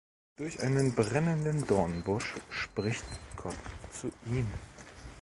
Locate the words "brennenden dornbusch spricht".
0.95-3.03